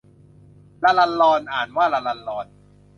[0.83, 1.23] รรรรร
[1.53, 2.45] อ่านว่า ระรันรอน